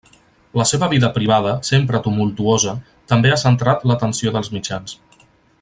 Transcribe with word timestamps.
La 0.59 0.63
seva 0.69 0.87
vida 0.93 1.09
privada, 1.17 1.51
sempre 1.69 2.01
tumultuosa, 2.07 2.75
també 3.13 3.35
ha 3.37 3.41
centrat 3.45 3.89
l'atenció 3.93 4.37
dels 4.39 4.55
mitjans. 4.59 4.99